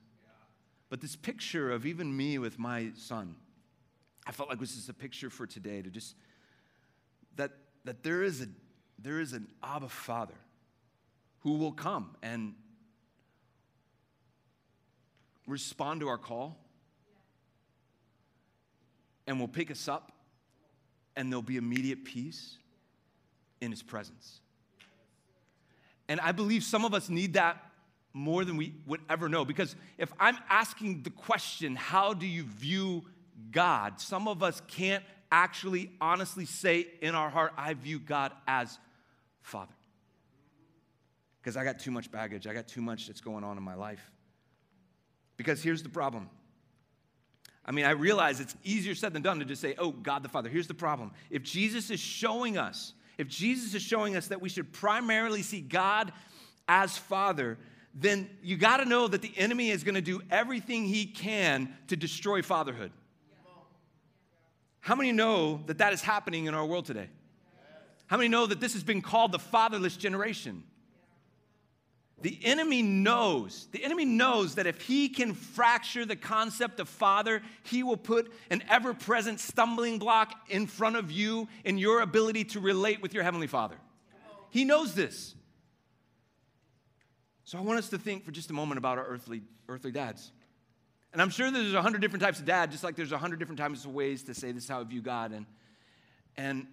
[0.89, 3.35] But this picture of even me with my son,
[4.25, 6.15] I felt like this is a picture for today to just
[7.35, 7.51] that
[7.85, 8.47] that there is a
[8.99, 10.35] there is an Abba Father
[11.39, 12.53] who will come and
[15.47, 16.57] respond to our call
[19.25, 20.11] and will pick us up
[21.15, 22.58] and there'll be immediate peace
[23.61, 24.39] in his presence.
[26.07, 27.63] And I believe some of us need that
[28.13, 29.45] more than we would ever know.
[29.45, 33.05] Because if I'm asking the question, how do you view
[33.51, 34.01] God?
[34.01, 38.79] Some of us can't actually honestly say in our heart, I view God as
[39.41, 39.73] Father.
[41.41, 43.75] Because I got too much baggage, I got too much that's going on in my
[43.75, 44.11] life.
[45.37, 46.29] Because here's the problem.
[47.65, 50.29] I mean, I realize it's easier said than done to just say, oh, God the
[50.29, 50.49] Father.
[50.49, 51.11] Here's the problem.
[51.29, 55.59] If Jesus is showing us, if Jesus is showing us that we should primarily see
[55.59, 56.13] God
[56.69, 57.57] as Father,
[57.93, 61.75] then you got to know that the enemy is going to do everything he can
[61.87, 62.91] to destroy fatherhood.
[64.79, 67.09] How many know that that is happening in our world today?
[68.07, 70.63] How many know that this has been called the fatherless generation?
[72.21, 77.41] The enemy knows, the enemy knows that if he can fracture the concept of father,
[77.63, 82.43] he will put an ever present stumbling block in front of you in your ability
[82.45, 83.77] to relate with your heavenly father.
[84.49, 85.35] He knows this.
[87.45, 90.31] So I want us to think for just a moment about our earthly, earthly dads.
[91.13, 93.39] And I'm sure there's a hundred different types of dad, just like there's a hundred
[93.39, 95.31] different types of ways to say this is how I view God.
[95.31, 95.45] And,
[96.37, 96.67] and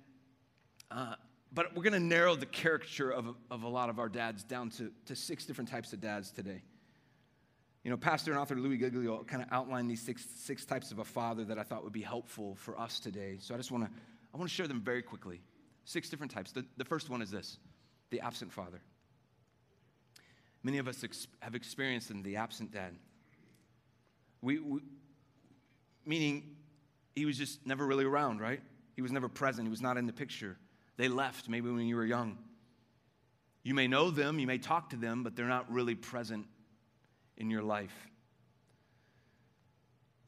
[0.91, 1.15] uh,
[1.57, 4.69] but we're going to narrow the caricature of, of a lot of our dads down
[4.69, 6.61] to, to six different types of dads today.
[7.83, 10.99] You know, Pastor and author Louis Giglio kind of outlined these six, six types of
[10.99, 13.39] a father that I thought would be helpful for us today.
[13.41, 13.91] So I just want to
[14.35, 15.41] I want to share them very quickly.
[15.87, 16.53] Six different types.
[16.53, 17.57] The, the first one is this
[18.11, 18.83] the absent father.
[20.63, 22.97] Many of us ex- have experienced the absent dad.
[24.43, 24.81] We, we,
[26.05, 26.57] meaning
[27.15, 28.61] he was just never really around, right?
[28.95, 29.67] He was never present.
[29.67, 30.59] He was not in the picture.
[30.97, 32.39] They left maybe when you were young.
[33.63, 36.47] You may know them, you may talk to them, but they're not really present
[37.37, 37.95] in your life.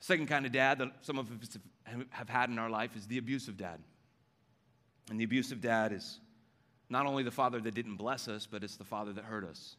[0.01, 1.59] Second kind of dad that some of us
[2.11, 3.81] have had in our life is the abusive dad.
[5.11, 6.21] And the abusive dad is
[6.91, 9.77] not only the father that didn't bless us, but it's the father that hurt us.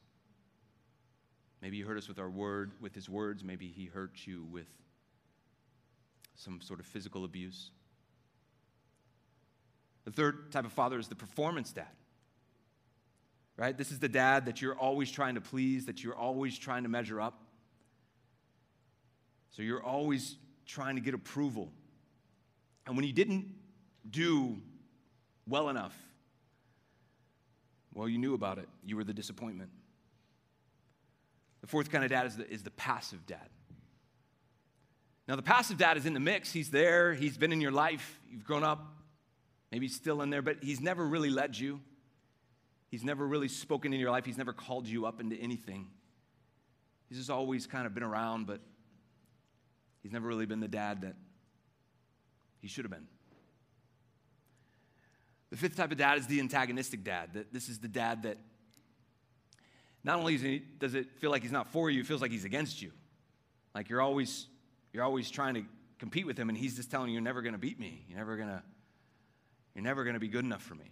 [1.62, 3.44] Maybe he hurt us with our word, with his words.
[3.44, 4.68] Maybe he hurt you with
[6.36, 7.72] some sort of physical abuse.
[10.10, 11.86] The third type of father is the performance dad.
[13.58, 13.78] Right?
[13.78, 16.90] This is the dad that you're always trying to please, that you're always trying to
[16.90, 17.40] measure up.
[19.52, 21.72] So you're always trying to get approval.
[22.88, 23.54] And when you didn't
[24.10, 24.58] do
[25.48, 25.96] well enough,
[27.94, 28.68] well, you knew about it.
[28.84, 29.70] You were the disappointment.
[31.62, 33.48] The fourth kind of dad is the, is the passive dad.
[35.28, 36.52] Now, the passive dad is in the mix.
[36.52, 38.99] He's there, he's been in your life, you've grown up,
[39.72, 41.80] maybe he's still in there, but he's never really led you.
[42.90, 45.88] He's never really spoken in your life, he's never called you up into anything.
[47.08, 48.62] He's just always kind of been around, but
[50.04, 51.16] he's never really been the dad that
[52.62, 53.08] he should have been.
[55.50, 57.34] The fifth type of dad is the antagonistic dad.
[57.34, 58.38] That This is the dad that
[60.04, 62.82] not only does it feel like he's not for you, it feels like he's against
[62.82, 62.92] you.
[63.74, 64.48] Like you're always,
[64.94, 65.64] you're always trying to
[65.98, 68.06] compete with him, and he's just telling you, you're never going to beat me.
[68.08, 68.62] You're never going to,
[69.76, 70.92] you're never going to be good enough for me.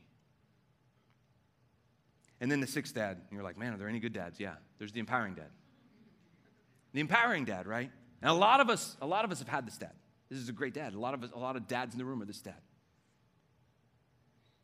[2.39, 4.39] And then the sixth dad, you're like, man, are there any good dads?
[4.39, 5.49] Yeah, there's the empowering dad.
[6.93, 7.91] The empowering dad, right?
[8.21, 9.93] And a lot of us, a lot of us have had this dad.
[10.29, 10.93] This is a great dad.
[10.93, 12.61] A lot of us, a lot of dads in the room are this dad.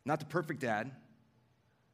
[0.04, 0.90] Not the perfect dad,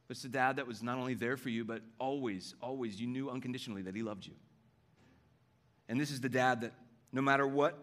[0.07, 3.07] but it's a dad that was not only there for you, but always, always, you
[3.07, 4.33] knew unconditionally that he loved you.
[5.87, 6.73] And this is the dad that
[7.11, 7.77] no matter what,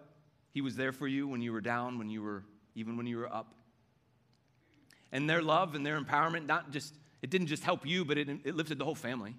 [0.52, 3.18] he was there for you when you were down, when you were, even when you
[3.18, 3.54] were up.
[5.12, 8.28] And their love and their empowerment, not just, it didn't just help you, but it,
[8.44, 9.34] it lifted the whole family.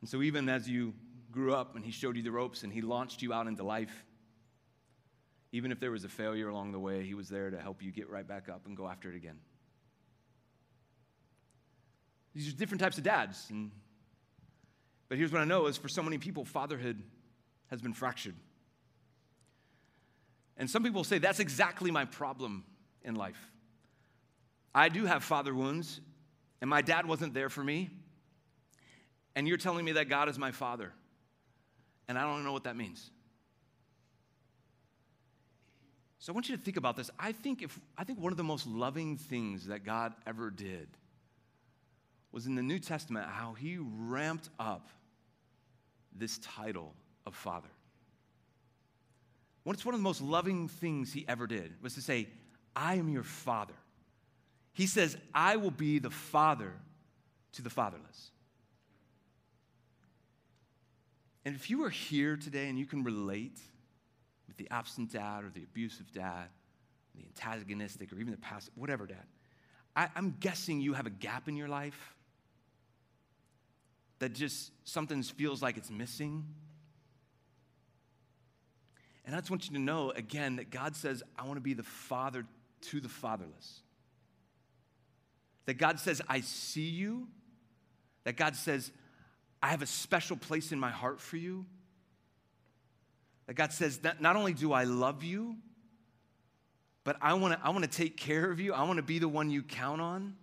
[0.00, 0.94] And so even as you
[1.30, 4.04] grew up and he showed you the ropes and he launched you out into life,
[5.52, 7.90] even if there was a failure along the way, he was there to help you
[7.90, 9.38] get right back up and go after it again.
[12.34, 13.46] These are different types of dads.
[13.50, 13.70] And,
[15.08, 17.02] but here's what I know is for so many people, fatherhood
[17.68, 18.34] has been fractured.
[20.58, 22.64] And some people say, that's exactly my problem
[23.02, 23.40] in life.
[24.74, 26.00] I do have father wounds,
[26.60, 27.90] and my dad wasn't there for me.
[29.34, 30.92] And you're telling me that God is my father.
[32.08, 33.10] And I don't know what that means.
[36.18, 37.10] So I want you to think about this.
[37.18, 40.88] I think, if, I think one of the most loving things that God ever did
[42.32, 44.90] was in the New Testament how he ramped up
[46.12, 46.94] this title
[47.24, 47.68] of Father.
[49.68, 52.28] What's one of the most loving things he ever did was to say,
[52.74, 53.74] I am your Father.
[54.72, 56.72] He says, I will be the Father
[57.52, 58.30] to the fatherless.
[61.44, 63.60] And if you are here today and you can relate
[64.46, 66.48] with the absent dad or the abusive dad,
[67.14, 69.26] the antagonistic or even the passive, whatever dad,
[69.94, 72.14] I, I'm guessing you have a gap in your life
[74.18, 76.46] that just something feels like it's missing.
[79.28, 81.74] And I just want you to know again that God says, I want to be
[81.74, 82.46] the father
[82.80, 83.80] to the fatherless.
[85.66, 87.28] That God says, I see you.
[88.24, 88.90] That God says,
[89.62, 91.66] I have a special place in my heart for you.
[93.48, 95.56] That God says, not only do I love you,
[97.04, 98.72] but I want to I want to take care of you.
[98.72, 100.36] I want to be the one you count on.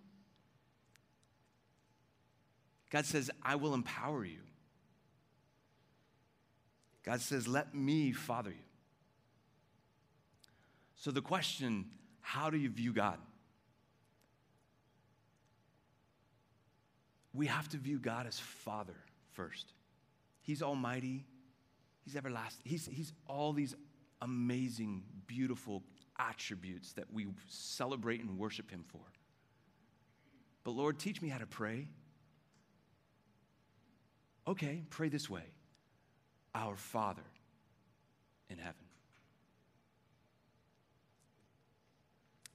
[2.90, 4.38] God says, I will empower you.
[7.04, 8.65] God says, let me father you.
[10.96, 11.86] So the question,
[12.20, 13.18] how do you view God?
[17.32, 18.96] We have to view God as Father
[19.32, 19.72] first.
[20.40, 21.26] He's almighty,
[22.02, 23.74] He's everlasting, He's, he's all these
[24.22, 25.82] amazing, beautiful
[26.18, 29.02] attributes that we celebrate and worship Him for.
[30.64, 31.88] But Lord, teach me how to pray.
[34.48, 35.44] Okay, pray this way
[36.54, 37.22] Our Father
[38.48, 38.85] in heaven.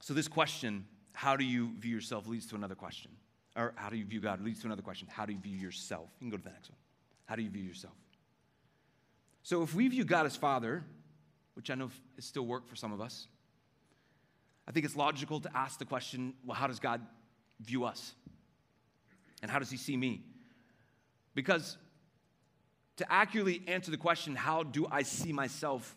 [0.02, 3.12] So, this question, how do you view yourself, leads to another question.
[3.54, 5.06] Or how do you view God leads to another question.
[5.08, 6.08] How do you view yourself?
[6.18, 6.78] You can go to the next one.
[7.26, 7.94] How do you view yourself?
[9.44, 10.82] So, if we view God as Father,
[11.54, 11.88] which I know
[12.18, 13.28] is still work for some of us,
[14.66, 17.00] I think it's logical to ask the question well, how does God
[17.60, 18.14] view us?
[19.40, 20.24] And how does He see me?
[21.32, 21.76] Because
[22.96, 25.94] to accurately answer the question, how do I see myself?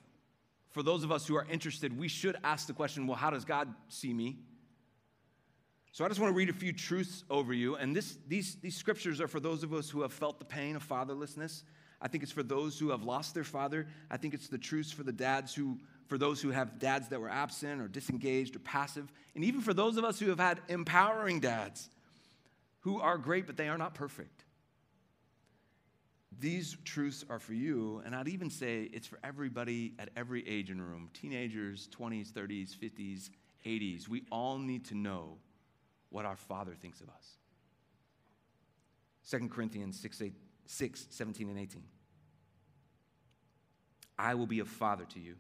[0.76, 3.46] For those of us who are interested, we should ask the question, well, how does
[3.46, 4.40] God see me?
[5.94, 7.78] So I just want to read a few truths over you.
[7.78, 10.76] And this, these, these scriptures are for those of us who have felt the pain
[10.76, 11.64] of fatherlessness.
[12.02, 13.88] I think it's for those who have lost their father.
[14.12, 17.22] I think it's the truths for the dads who, for those who have dads that
[17.22, 19.10] were absent or disengaged or passive.
[19.34, 21.90] And even for those of us who have had empowering dads
[22.82, 24.44] who are great, but they are not perfect.
[26.40, 30.70] These truths are for you, and I'd even say it's for everybody at every age
[30.78, 33.30] the room teenagers, 20s, 30s, 50s,
[33.66, 34.08] 80s.
[34.08, 35.38] We all need to know
[36.10, 37.38] what our Father thinks of us.
[39.30, 40.34] 2 Corinthians 6, 8,
[40.66, 41.84] 6 17 and 18.
[44.18, 45.36] I will be a father to you,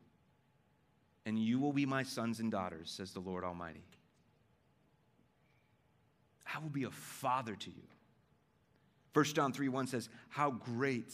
[1.25, 3.83] and you will be my sons and daughters, says the Lord Almighty.
[6.53, 7.83] I will be a father to you.
[9.15, 11.13] 1 John 3 1 says, How great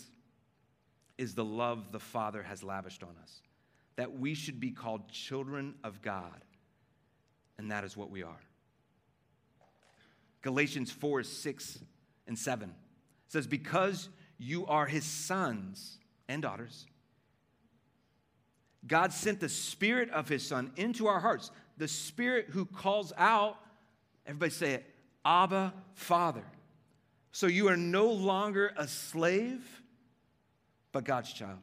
[1.20, 3.44] is the love the Father has lavished on us,
[3.96, 6.44] that we should be called children of God.
[7.60, 8.42] And that is what we are.
[10.42, 11.80] Galatians 4 6
[12.26, 12.74] and 7
[13.28, 14.10] says, Because
[14.40, 16.88] you are his sons and daughters,
[18.88, 23.58] God sent the Spirit of his Son into our hearts, the Spirit who calls out,
[24.26, 24.86] everybody say it,
[25.24, 26.46] Abba, Father.
[27.32, 29.82] So you are no longer a slave,
[30.92, 31.60] but God's child.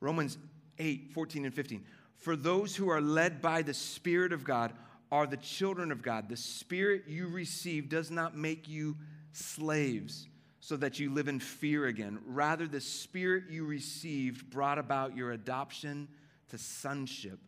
[0.00, 0.38] Romans
[0.78, 1.84] 8, 14 and 15.
[2.16, 4.72] For those who are led by the Spirit of God
[5.10, 6.28] are the children of God.
[6.28, 8.96] The Spirit you receive does not make you
[9.32, 10.28] slaves
[10.60, 12.18] so that you live in fear again.
[12.26, 16.08] Rather, the Spirit you received brought about your adoption
[16.48, 17.38] to sonship.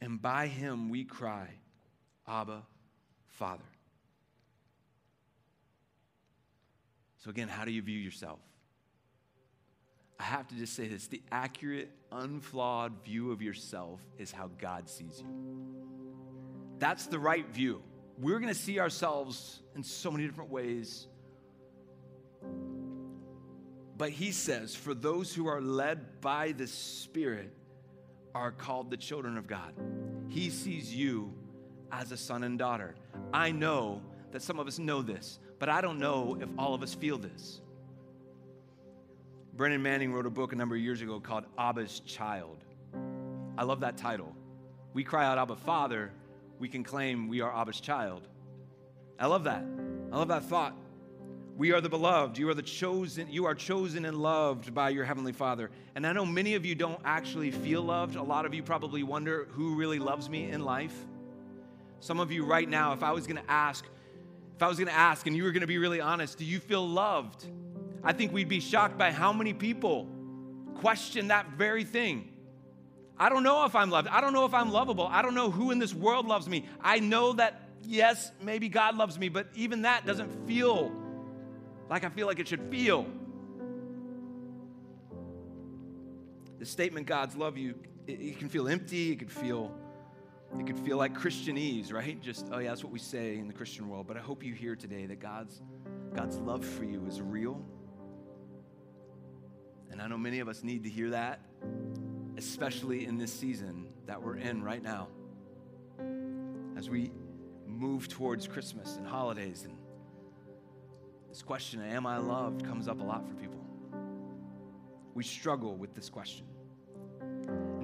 [0.00, 1.48] And by him we cry,
[2.26, 2.62] Abba,
[3.26, 3.64] Father.
[7.18, 8.38] So, again, how do you view yourself?
[10.20, 14.88] I have to just say this the accurate, unflawed view of yourself is how God
[14.88, 15.26] sees you.
[16.78, 17.82] That's the right view.
[18.20, 21.06] We're going to see ourselves in so many different ways.
[23.96, 27.52] But he says, for those who are led by the Spirit
[28.34, 29.74] are called the children of God.
[30.28, 31.32] He sees you
[31.90, 32.94] as a son and daughter.
[33.32, 36.82] I know that some of us know this, but I don't know if all of
[36.82, 37.60] us feel this.
[39.54, 42.64] Brennan Manning wrote a book a number of years ago called Abba's Child.
[43.56, 44.34] I love that title.
[44.94, 46.12] We cry out, Abba, Father,
[46.58, 48.26] we can claim we are Abba's child.
[49.18, 49.64] I love that.
[50.12, 50.74] I love that thought.
[51.56, 52.38] We are the beloved.
[52.38, 53.28] You are the chosen.
[53.30, 55.70] You are chosen and loved by your heavenly Father.
[55.96, 58.14] And I know many of you don't actually feel loved.
[58.14, 60.94] A lot of you probably wonder who really loves me in life.
[61.98, 63.84] Some of you right now, if I was going to ask,
[64.58, 66.44] if I was going to ask and you were going to be really honest, do
[66.44, 67.46] you feel loved?
[68.02, 70.08] I think we'd be shocked by how many people
[70.80, 72.28] question that very thing.
[73.16, 74.08] I don't know if I'm loved.
[74.08, 75.06] I don't know if I'm lovable.
[75.06, 76.66] I don't know who in this world loves me.
[76.80, 80.90] I know that, yes, maybe God loves me, but even that doesn't feel
[81.88, 83.06] like I feel like it should feel.
[86.58, 87.76] The statement, God's love you,
[88.08, 89.12] it, it can feel empty.
[89.12, 89.72] It can feel,
[90.56, 92.20] it could feel like Christianese, right?
[92.22, 94.06] Just, oh yeah, that's what we say in the Christian world.
[94.06, 95.60] But I hope you hear today that God's,
[96.14, 97.62] God's love for you is real.
[99.90, 101.40] And I know many of us need to hear that
[102.38, 105.08] especially in this season that we're in right now.
[106.76, 107.10] As we
[107.66, 109.76] move towards Christmas and holidays, and
[111.28, 113.58] this question, Am I loved, comes up a lot for people.
[115.14, 116.46] We struggle with this question.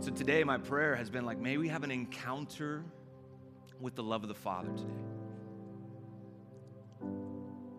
[0.05, 2.85] So today, my prayer has been like, may we have an encounter
[3.81, 4.93] with the love of the Father today.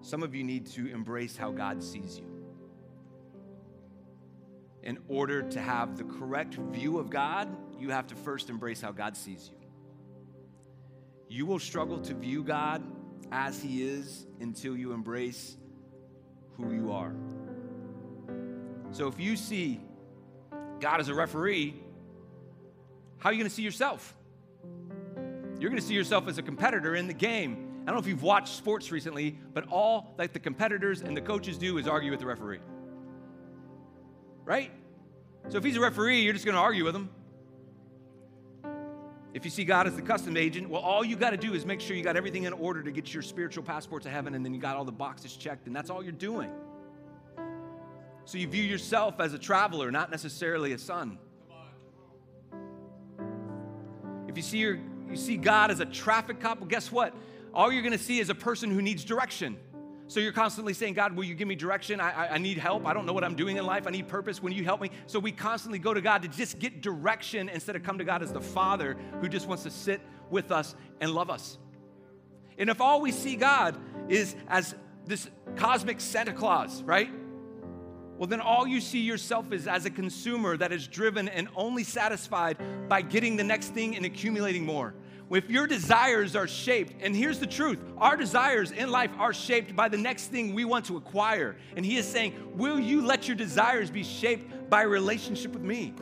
[0.01, 2.25] Some of you need to embrace how God sees you
[4.81, 7.47] in order to have the correct view of God,
[7.77, 9.67] you have to first embrace how God sees you.
[11.29, 12.81] You will struggle to view God
[13.31, 15.57] as He is until you embrace
[16.57, 17.13] who you are.
[18.89, 19.79] So if you see
[20.79, 21.83] God as a referee,
[23.17, 24.15] how are you going to see yourself?
[25.59, 27.83] You're going to see yourself as a competitor in the game.
[27.83, 31.21] I don't know if you've watched sports recently, but all that the competitors and the
[31.21, 32.59] coaches do is argue with the referee
[34.45, 34.71] right?
[35.49, 37.09] So if he's a referee, you're just going to argue with him.
[39.33, 41.65] If you see God as the custom agent, well, all you got to do is
[41.65, 44.45] make sure you got everything in order to get your spiritual passport to heaven, and
[44.45, 46.49] then you got all the boxes checked, and that's all you're doing.
[48.23, 51.19] So you view yourself as a traveler, not necessarily a son.
[54.35, 54.77] If you see your,
[55.09, 57.13] you see God as a traffic cop, well, guess what?
[57.53, 59.55] All you're going to see is a person who needs direction.
[60.07, 62.01] So you're constantly saying, God, will you give me direction?
[62.01, 62.85] I, I, I, need help.
[62.85, 63.87] I don't know what I'm doing in life.
[63.87, 64.43] I need purpose.
[64.43, 64.91] When you help me?
[65.07, 68.21] So we constantly go to God to just get direction instead of come to God
[68.23, 71.57] as the Father who just wants to sit with us and love us.
[72.57, 73.77] And if all we see God
[74.09, 74.75] is as
[75.05, 77.09] this cosmic Santa Claus, right?
[78.17, 81.83] Well, then all you see yourself is as a consumer that is driven and only
[81.83, 82.57] satisfied
[82.87, 84.93] by getting the next thing and accumulating more
[85.31, 89.75] if your desires are shaped, and here's the truth our desires in life are shaped
[89.75, 91.57] by the next thing we want to acquire.
[91.75, 95.63] And he is saying, Will you let your desires be shaped by a relationship with
[95.63, 95.93] me?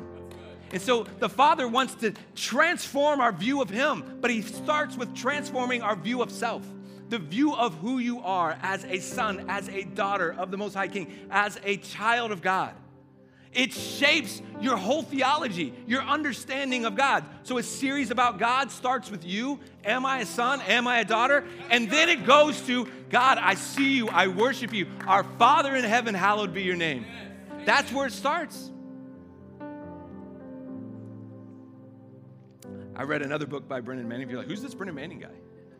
[0.72, 5.14] And so the Father wants to transform our view of Him, but He starts with
[5.16, 6.64] transforming our view of self.
[7.10, 10.74] The view of who you are as a son, as a daughter of the Most
[10.74, 12.74] High King, as a child of God.
[13.52, 17.24] It shapes your whole theology, your understanding of God.
[17.44, 19.60] So a series about God starts with you.
[19.86, 20.60] Am I a son?
[20.62, 21.46] Am I a daughter?
[21.70, 24.88] And then it goes to God, I see you, I worship you.
[25.06, 27.06] Our Father in heaven, hallowed be your name.
[27.66, 28.72] That's where it starts.
[32.96, 34.30] I read another book by Brennan Manning.
[34.30, 35.28] You're like, who's this Brennan Manning guy?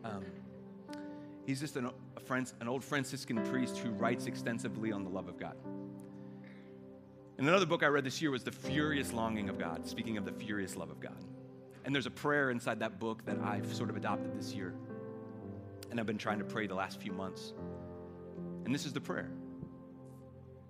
[0.04, 0.24] Um,
[1.46, 5.38] he's just an, a an old Franciscan priest who writes extensively on the love of
[5.38, 5.56] God.
[7.36, 10.24] And another book I read this year was The Furious Longing of God, speaking of
[10.24, 11.16] the furious love of God.
[11.84, 14.74] And there's a prayer inside that book that I've sort of adopted this year.
[15.90, 17.52] And I've been trying to pray the last few months.
[18.64, 19.30] And this is the prayer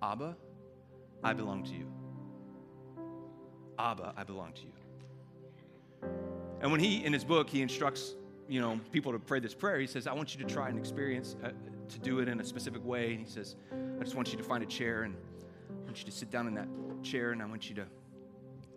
[0.01, 0.35] Abba,
[1.23, 1.87] I belong to you.
[3.79, 6.09] Abba, I belong to you.
[6.61, 8.15] And when he, in his book, he instructs
[8.47, 10.77] you know people to pray this prayer, he says, I want you to try and
[10.77, 11.49] experience uh,
[11.89, 13.11] to do it in a specific way.
[13.11, 13.55] And he says,
[13.99, 15.15] I just want you to find a chair and
[15.71, 16.67] I want you to sit down in that
[17.03, 17.85] chair and I want you to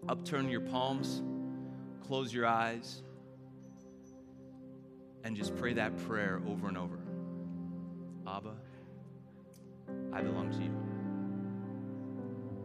[0.08, 1.22] upturn your palms,
[2.06, 3.02] close your eyes,
[5.24, 6.98] and just pray that prayer over and over.
[8.26, 8.54] Abba,
[10.12, 10.72] I belong to you.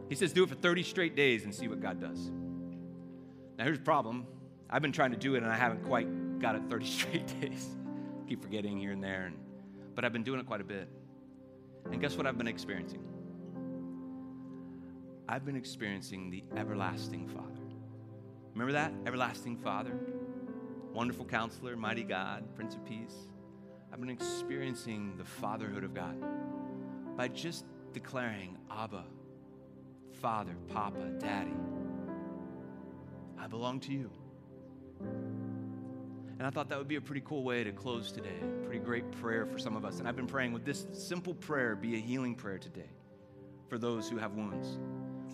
[0.08, 2.30] He says, do it for 30 straight days and see what God does.
[3.58, 4.26] Now, here's the problem.
[4.68, 6.06] I've been trying to do it and I haven't quite
[6.44, 7.68] got it 30 straight days.
[8.28, 9.36] Keep forgetting here and there, and,
[9.94, 10.90] but I've been doing it quite a bit.
[11.90, 13.02] And guess what I've been experiencing?
[15.26, 17.62] I've been experiencing the everlasting Father.
[18.52, 18.92] Remember that?
[19.06, 19.96] Everlasting Father,
[20.92, 23.16] wonderful counselor, mighty God, Prince of Peace.
[23.90, 26.22] I've been experiencing the fatherhood of God
[27.16, 27.64] by just
[27.94, 29.04] declaring, Abba,
[30.20, 31.56] Father, Papa, Daddy.
[33.38, 34.10] I belong to you.
[36.38, 38.40] And I thought that would be a pretty cool way to close today.
[38.64, 40.00] Pretty great prayer for some of us.
[40.00, 42.90] And I've been praying with this simple prayer be a healing prayer today
[43.68, 44.78] for those who have wounds.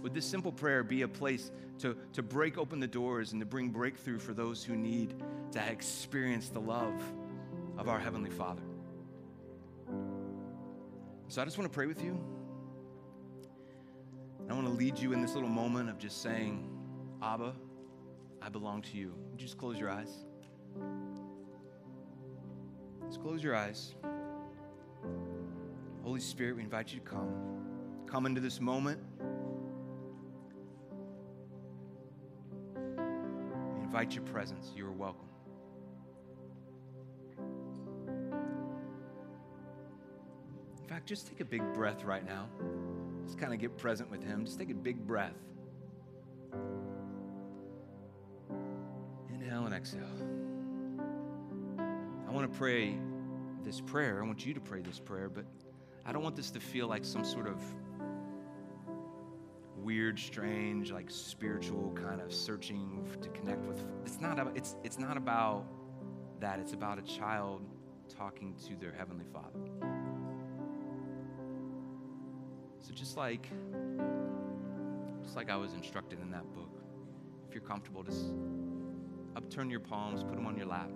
[0.02, 3.46] Would this simple prayer be a place to, to break open the doors and to
[3.46, 5.14] bring breakthrough for those who need
[5.52, 7.00] to experience the love
[7.78, 8.62] of our Heavenly Father?
[11.28, 12.18] So I just want to pray with you.
[14.48, 16.68] I want to lead you in this little moment of just saying,
[17.22, 17.54] Abba,
[18.42, 19.14] I belong to you.
[19.30, 20.10] Would you just close your eyes?
[23.06, 23.94] Just close your eyes.
[26.02, 27.32] Holy Spirit, we invite you to come.
[28.06, 29.00] Come into this moment.
[32.74, 34.72] We invite your presence.
[34.74, 35.28] You are welcome.
[40.82, 42.48] In fact, just take a big breath right now.
[43.24, 44.44] Just kind of get present with Him.
[44.44, 45.36] Just take a big breath.
[49.32, 50.39] Inhale and exhale.
[52.30, 52.96] I want to pray
[53.64, 54.22] this prayer.
[54.22, 55.44] I want you to pray this prayer, but
[56.06, 57.60] I don't want this to feel like some sort of
[59.76, 63.84] weird, strange, like spiritual kind of searching to connect with.
[64.04, 64.38] It's not.
[64.38, 65.64] About, it's it's not about
[66.38, 66.60] that.
[66.60, 67.62] It's about a child
[68.08, 69.58] talking to their heavenly Father.
[72.80, 73.48] So just like
[75.24, 76.80] just like I was instructed in that book,
[77.48, 78.26] if you're comfortable, just
[79.34, 80.90] upturn your palms, put them on your lap.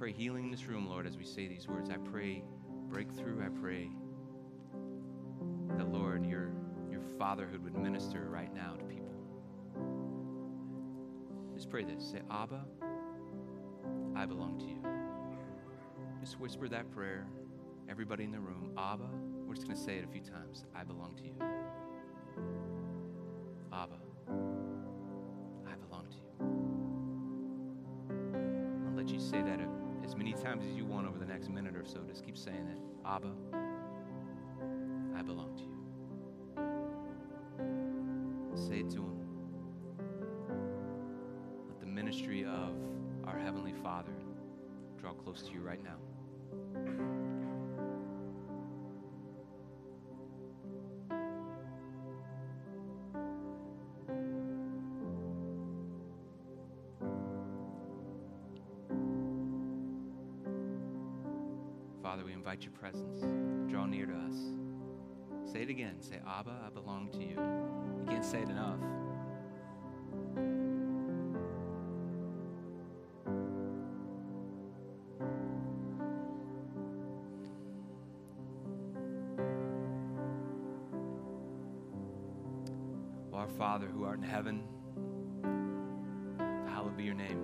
[0.00, 1.90] Pray healing in this room, Lord, as we say these words.
[1.90, 2.42] I pray
[2.88, 3.44] breakthrough.
[3.44, 3.90] I pray
[5.76, 6.52] that, Lord, your,
[6.90, 9.12] your fatherhood would minister right now to people.
[11.54, 12.02] Just pray this.
[12.02, 12.64] Say, Abba,
[14.16, 14.82] I belong to you.
[16.18, 17.26] Just whisper that prayer.
[17.86, 19.04] Everybody in the room, Abba,
[19.46, 20.64] we're just going to say it a few times.
[20.74, 21.34] I belong to you.
[30.50, 32.00] Times as you want over the next minute or so.
[32.08, 32.78] Just keep saying it.
[33.06, 33.30] Abba,
[35.16, 35.78] I belong to you.
[38.56, 39.16] Say it to him.
[41.68, 42.74] Let the ministry of
[43.28, 44.10] our Heavenly Father
[45.00, 45.98] draw close to you right now.
[62.10, 63.20] Father, we invite your presence.
[63.70, 64.34] Draw near to us.
[65.44, 65.94] Say it again.
[66.00, 67.36] Say, Abba, I belong to you.
[68.00, 68.80] You can't say it enough.
[83.32, 84.64] Oh, our Father who art in heaven,
[86.66, 87.38] hallowed be your name.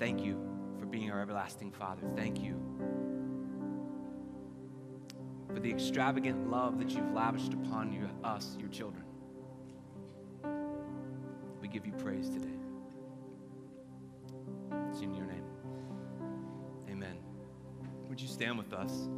[0.00, 0.36] Thank you
[0.80, 2.02] for being our everlasting Father.
[2.16, 2.77] Thank you
[5.52, 9.04] for the extravagant love that you've lavished upon you, us, your children.
[11.60, 12.48] We give you praise today.
[14.90, 15.44] It's in your name.
[16.90, 17.16] Amen.
[18.08, 19.08] Would you stand with us?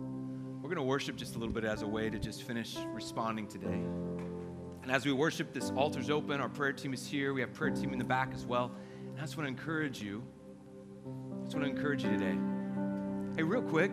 [0.63, 3.47] We're going to worship just a little bit as a way to just finish responding
[3.47, 3.81] today.
[4.83, 6.41] And as we worship, this altar's open.
[6.41, 7.35] Our prayer team is here.
[7.35, 8.71] We have prayer team in the back as well.
[9.09, 10.23] And I just want to encourage you.
[11.07, 12.39] I just want to encourage you today.
[13.37, 13.93] Hey, real quick,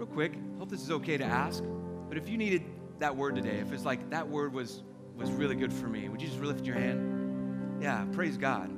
[0.00, 0.32] real quick.
[0.58, 1.62] Hope this is okay to ask.
[2.08, 2.62] But if you needed
[3.00, 4.82] that word today, if it's like that word was
[5.14, 7.82] was really good for me, would you just lift your hand?
[7.82, 8.70] Yeah, praise God.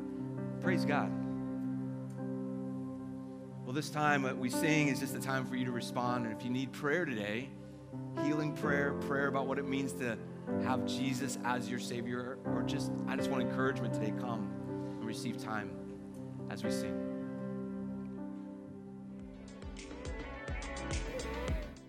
[0.61, 1.12] Praise God.
[3.64, 6.27] Well, this time what we sing is just a time for you to respond.
[6.27, 7.49] And if you need prayer today,
[8.25, 10.18] healing prayer, prayer about what it means to
[10.64, 14.51] have Jesus as your Savior, or just, I just want encouragement today, come
[14.99, 15.70] and receive time
[16.51, 17.01] as we sing.